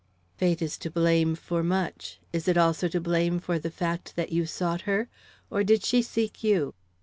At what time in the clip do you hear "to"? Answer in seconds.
0.79-0.89, 2.87-2.99